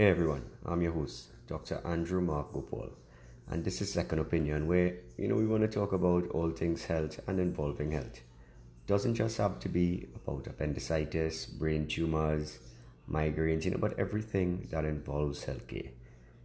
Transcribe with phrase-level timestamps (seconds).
[0.00, 1.82] Hey everyone, I'm your host, Dr.
[1.84, 2.88] Andrew Mark Gopal,
[3.50, 6.86] and this is Second Opinion, where you know we want to talk about all things
[6.86, 8.22] health and involving health.
[8.86, 12.60] Doesn't just have to be about appendicitis, brain tumors,
[13.12, 15.90] migraines, you know, but everything that involves healthcare,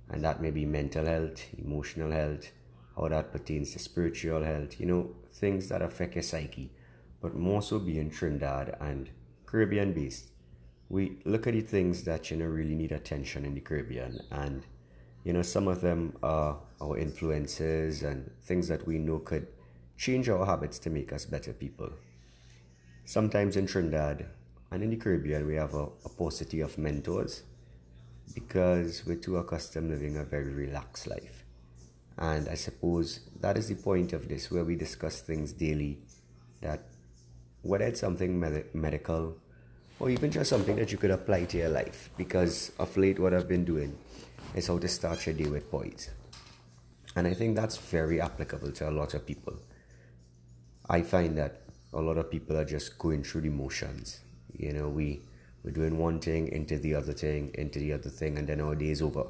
[0.10, 2.52] and that may be mental health, emotional health,
[2.98, 6.74] how that pertains to spiritual health, you know, things that affect your psyche,
[7.22, 9.12] but more so being Trinidad and
[9.46, 10.32] Caribbean based
[10.90, 14.66] we look at the things that you know really need attention in the Caribbean, and
[15.24, 19.48] you know some of them are our influences and things that we know could
[19.98, 21.90] change our habits to make us better people.
[23.06, 24.26] Sometimes in Trinidad
[24.72, 27.44] and in the Caribbean, we have a, a paucity of mentors
[28.34, 31.44] because we're too accustomed living a very relaxed life.
[32.18, 36.00] And I suppose that is the point of this, where we discuss things daily
[36.62, 36.84] that
[37.62, 39.38] whether it's something med- medical
[40.00, 42.10] or even just something that you could apply to your life.
[42.18, 43.98] Because of late, what I've been doing
[44.54, 46.10] is how to start your day with poise.
[47.16, 49.58] And I think that's very applicable to a lot of people.
[50.90, 51.62] I find that
[51.94, 54.20] a lot of people are just going through the motions.
[54.58, 55.22] You know, we,
[55.64, 58.76] we're doing one thing into the other thing, into the other thing, and then our
[58.76, 59.28] day is over.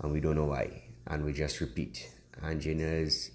[0.00, 0.84] And we don't know why.
[1.08, 2.08] And we just repeat.
[2.40, 3.32] And you know, it's,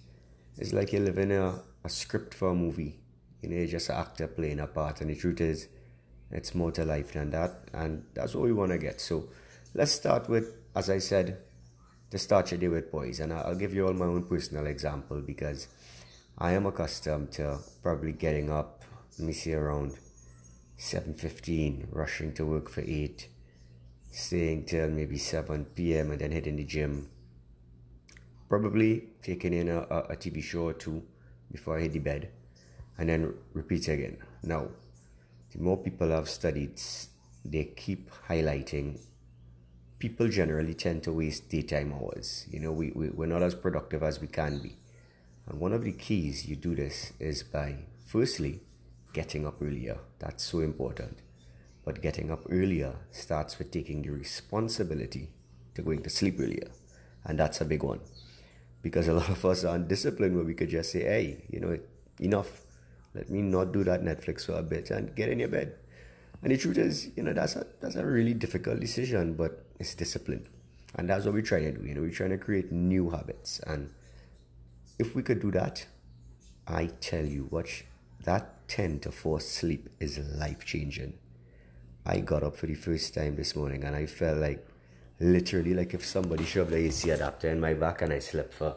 [0.57, 2.99] it's like you're living a, a script for a movie.
[3.41, 5.01] You know, you're just an actor playing a part.
[5.01, 5.67] And the truth is,
[6.33, 8.99] it's more to life than that, and that's what we want to get.
[8.99, 9.29] So
[9.73, 11.37] let's start with, as I said,
[12.11, 15.19] to start your day with boys and I'll give you all my own personal example
[15.19, 15.67] because
[16.37, 18.83] I am accustomed to probably getting up.
[19.17, 19.97] Let me see around
[20.77, 23.29] seven fifteen, rushing to work for eight,
[24.11, 26.11] staying till maybe seven p.m.
[26.11, 27.09] and then hitting the gym.
[28.47, 31.01] Probably taking in a, a TV show or two
[31.51, 32.29] before I hit the bed,
[32.99, 34.17] and then repeat again.
[34.43, 34.67] Now
[35.53, 36.81] the more people have studied,
[37.45, 38.99] they keep highlighting
[40.03, 42.45] people generally tend to waste daytime hours.
[42.51, 44.75] You know, we, we, we're not as productive as we can be.
[45.47, 48.59] And one of the keys you do this is by, firstly,
[49.13, 49.99] getting up earlier.
[50.19, 51.19] That's so important.
[51.85, 55.29] But getting up earlier starts with taking the responsibility
[55.75, 56.67] to going to sleep earlier.
[57.23, 58.01] And that's a big one.
[58.81, 61.79] Because a lot of us are undisciplined where we could just say, hey, you know,
[62.19, 62.62] enough
[63.13, 65.75] let me not do that Netflix for a bit and get in your bed.
[66.41, 69.95] And the truth is, you know, that's a that's a really difficult decision, but it's
[69.95, 70.47] discipline.
[70.95, 71.87] And that's what we're trying to do.
[71.87, 73.59] You know, we're trying to create new habits.
[73.65, 73.91] And
[74.99, 75.85] if we could do that,
[76.67, 77.85] I tell you, watch
[78.25, 81.13] that 10 to 4 sleep is life changing.
[82.05, 84.65] I got up for the first time this morning and I felt like
[85.19, 88.75] literally like if somebody shoved the AC adapter in my back and I slept for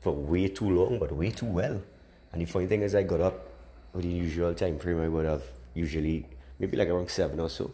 [0.00, 1.80] for way too long, but way too well.
[2.32, 3.47] And the funny thing is I got up
[4.00, 5.42] the usual time frame I would have
[5.74, 6.26] usually
[6.58, 7.70] maybe like around seven or so.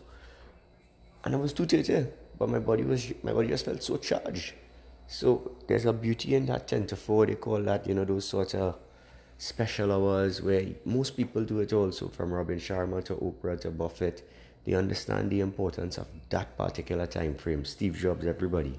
[1.24, 4.54] And I was too tired, but my body was my body just felt so charged.
[5.06, 7.26] So there's a beauty in that ten to four.
[7.26, 8.76] They call that you know those sort of
[9.38, 14.28] special hours where most people do it also from Robin Sharma to Oprah to Buffett.
[14.64, 17.64] They understand the importance of that particular time frame.
[17.64, 18.78] Steve Jobs, everybody.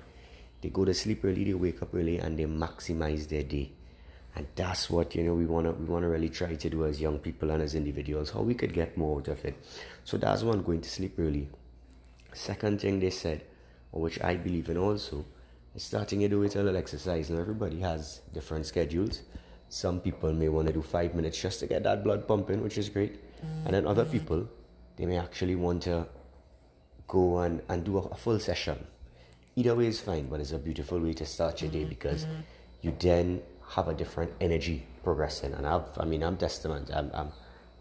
[0.62, 3.72] They go to sleep early, they wake up early, and they maximize their day
[4.35, 6.85] and that's what you know we want to we want to really try to do
[6.85, 9.56] as young people and as individuals how we could get more out of it.
[10.03, 11.50] So that's one going to sleep early
[12.35, 13.44] second thing they said
[13.91, 15.25] or which i believe in also
[15.74, 17.29] is starting to do with a little exercise.
[17.29, 19.22] Now everybody has different schedules.
[19.68, 22.78] Some people may want to do five minutes just to get that blood pumping which
[22.78, 23.19] is great.
[23.66, 24.47] And then other people
[24.95, 26.07] they may actually want to
[27.07, 28.85] go and, and do a, a full session.
[29.57, 32.41] Either way is fine but it's a beautiful way to start your day because mm-hmm.
[32.81, 35.53] you then have a different energy progressing.
[35.53, 36.89] And I've, I mean, I'm testament.
[36.93, 37.31] I'm, I'm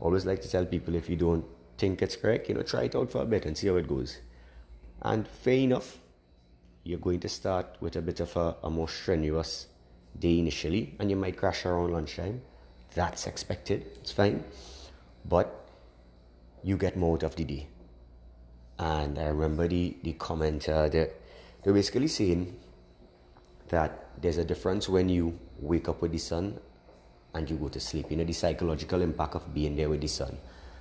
[0.00, 1.44] always like to tell people if you don't
[1.78, 3.88] think it's correct, you know, try it out for a bit and see how it
[3.88, 4.18] goes.
[5.02, 5.98] And fair enough,
[6.84, 9.66] you're going to start with a bit of a, a more strenuous
[10.18, 12.42] day initially, and you might crash around lunchtime.
[12.94, 13.86] That's expected.
[13.96, 14.44] It's fine,
[15.24, 15.68] but
[16.62, 17.68] you get more out of the day.
[18.78, 21.20] And I remember the the commenter that
[21.62, 22.56] they're basically saying
[23.68, 26.58] that there's a difference when you wake up with the sun
[27.34, 28.10] and you go to sleep.
[28.10, 30.36] You know, the psychological impact of being there with the sun.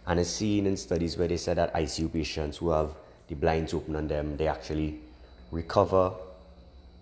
[0.06, 2.94] And I've seen in studies where they said that ICU patients who have
[3.28, 5.00] the blinds open on them, they actually
[5.52, 6.12] recover.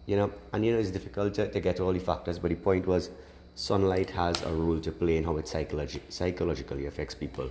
[0.05, 2.55] You know, and you know, it's difficult to, to get all the factors, but the
[2.55, 3.09] point was
[3.55, 7.49] sunlight has a role to play in how it psychologi- psychologically affects people.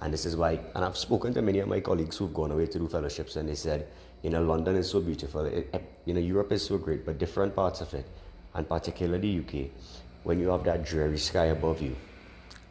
[0.00, 2.66] And this is why, and I've spoken to many of my colleagues who've gone away
[2.66, 3.86] to do fellowships, and they said,
[4.22, 5.44] you know, London is so beautiful.
[5.44, 5.72] It,
[6.04, 8.06] you know, Europe is so great, but different parts of it,
[8.54, 9.70] and particularly UK,
[10.22, 11.94] when you have that dreary sky above you,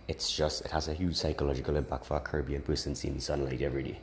[0.07, 3.83] it's just, it has a huge psychological impact for a Caribbean person seeing sunlight every
[3.83, 3.99] day.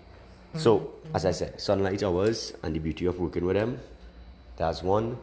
[0.56, 1.16] So, mm-hmm.
[1.16, 3.78] as I said, sunlight hours and the beauty of working with them.
[4.56, 5.16] That's one.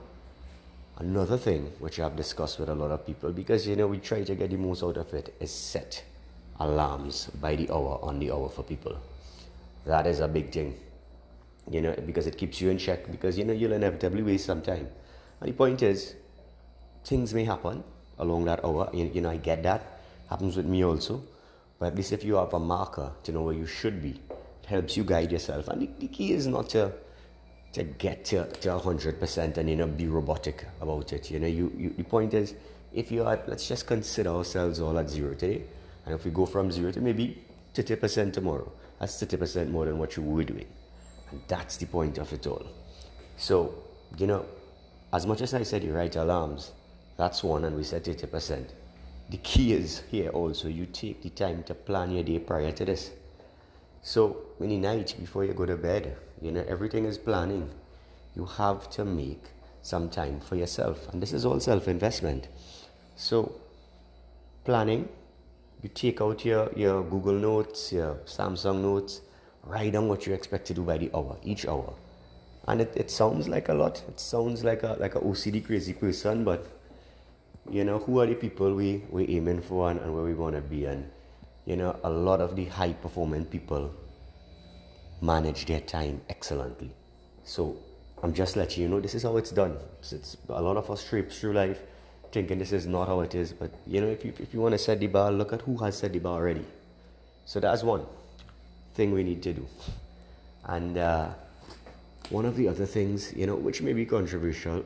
[0.98, 4.24] Another thing which I've discussed with a lot of people because you know we try
[4.24, 6.04] to get the most out of it is set
[6.60, 8.98] alarms by the hour on the hour for people.
[9.86, 10.76] That is a big thing,
[11.70, 14.62] you know, because it keeps you in check because you know you'll inevitably waste some
[14.64, 14.88] time.
[15.40, 16.16] And the point is,
[17.08, 17.84] things may happen
[18.20, 18.90] along that hour.
[18.94, 20.00] You, you know, I get that.
[20.30, 21.24] Happens with me also,
[21.80, 24.66] but at least if you have a marker to know where you should be, it
[24.66, 25.70] helps you guide yourself.
[25.70, 26.92] And the, the key is not to
[27.74, 31.32] to get to, to 100% and you know be robotic about it.
[31.32, 32.56] You know you, you the point is
[32.94, 35.64] if you are let's just consider ourselves all at zero today.
[36.06, 37.44] And if we go from zero to maybe
[37.74, 40.66] 30% tomorrow that's 30% more than what you were doing.
[41.30, 42.66] And that's the point of it all.
[43.38, 43.76] So
[44.18, 44.46] you know
[45.14, 46.72] as much as i said you write alarms
[47.18, 48.70] that's one and we said 30%
[49.30, 52.86] the key is here also you take the time to plan your day prior to
[52.86, 53.12] this
[54.02, 57.70] so in the night before you go to bed you know, everything is planning.
[58.36, 59.44] You have to make
[59.82, 61.08] some time for yourself.
[61.12, 62.48] And this is all self investment.
[63.16, 63.60] So,
[64.64, 65.10] planning,
[65.82, 69.22] you take out your, your Google Notes, your Samsung Notes,
[69.64, 71.94] write down what you expect to do by the hour, each hour.
[72.68, 74.04] And it, it sounds like a lot.
[74.08, 76.68] It sounds like a like a OCD crazy person, but
[77.72, 80.56] you know, who are the people we, we're aiming for and, and where we want
[80.56, 80.86] to be?
[80.86, 81.10] And
[81.66, 83.94] you know, a lot of the high performing people
[85.22, 86.92] manage their time excellently.
[87.44, 87.78] So
[88.24, 89.78] I'm just letting you know this is how it's done.
[90.00, 91.82] It's, it's a lot of us trip through life
[92.32, 94.74] thinking this is not how it is, but you know if you if you want
[94.74, 96.66] to set the bar, look at who has set the bar already.
[97.46, 98.06] So that's one
[98.96, 99.68] thing we need to do.
[100.66, 101.30] And uh,
[102.30, 104.84] one of the other things, you know, which may be controversial,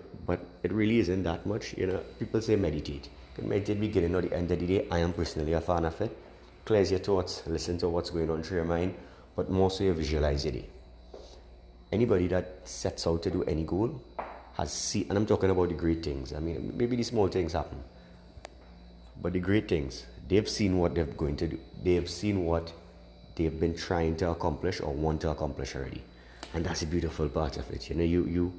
[0.63, 1.73] it really isn't that much.
[1.77, 3.09] You know, people say meditate.
[3.35, 4.87] Can meditate beginning or the end of the day.
[4.91, 6.15] I am personally a fan of it.
[6.65, 8.93] Clears your thoughts, listen to what's going on through your mind
[9.35, 10.69] but mostly a visualize it.
[11.91, 14.01] Anybody that sets out to do any goal
[14.57, 16.33] has seen, and I'm talking about the great things.
[16.33, 17.83] I mean, maybe the small things happen,
[19.21, 21.59] but the great things, they've seen what they're going to do.
[21.83, 22.71] They've seen what
[23.35, 26.03] they've been trying to accomplish or want to accomplish already,
[26.53, 27.89] and that's a beautiful part of it.
[27.89, 28.53] You know, you you.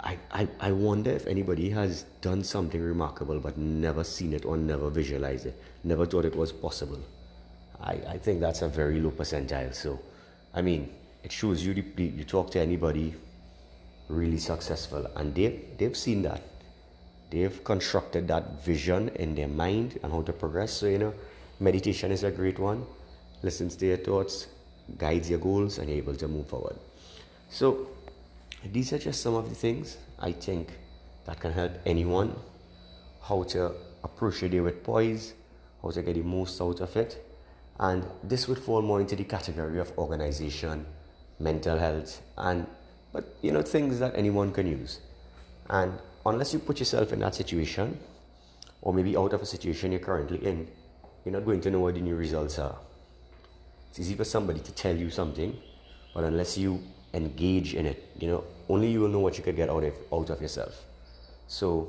[0.00, 4.56] I, I, I wonder if anybody has done something remarkable but never seen it or
[4.56, 7.00] never visualized it, never thought it was possible.
[7.80, 9.74] I, I think that's a very low percentile.
[9.74, 9.98] So,
[10.54, 10.92] I mean,
[11.24, 13.14] it shows you the, you talk to anybody
[14.08, 16.42] really successful, and they've they've seen that.
[17.30, 20.72] They've constructed that vision in their mind and how to progress.
[20.72, 21.14] So you know,
[21.60, 22.84] meditation is a great one.
[23.42, 24.48] Listens to your thoughts,
[24.98, 26.76] guides your goals, and you're able to move forward.
[27.50, 27.88] So,
[28.70, 30.68] these are just some of the things I think
[31.26, 32.34] that can help anyone
[33.22, 33.72] how to
[34.02, 35.34] approach your day with poise,
[35.80, 37.24] how to get the most out of it,
[37.78, 40.84] and this would fall more into the category of organization,
[41.38, 42.66] mental health, and
[43.12, 45.00] but you know things that anyone can use.
[45.68, 47.98] And unless you put yourself in that situation,
[48.80, 50.68] or maybe out of a situation you're currently in,
[51.24, 52.76] you're not going to know what the new results are.
[53.90, 55.56] It's easy for somebody to tell you something,
[56.14, 56.82] but unless you
[57.14, 59.94] engage in it, you know, only you will know what you could get out of
[60.12, 60.84] out of yourself.
[61.48, 61.88] So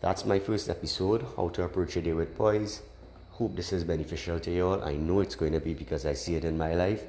[0.00, 2.82] that's my first episode, how to approach a day with poise.
[3.32, 4.82] Hope this is beneficial to you all.
[4.82, 7.02] I know it's going to be because I see it in my life.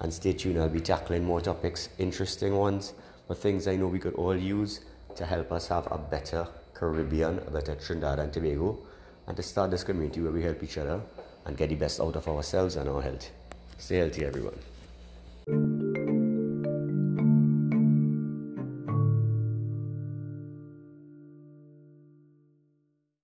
[0.00, 2.92] And stay tuned, I'll be tackling more topics, interesting ones,
[3.28, 4.80] but things I know we could all use
[5.16, 8.78] to help us have a better Caribbean, a better Trinidad and Tobago,
[9.26, 11.00] and to start this community where we help each other
[11.46, 13.30] and get the best out of ourselves and our health.
[13.78, 14.58] Stay healthy, everyone.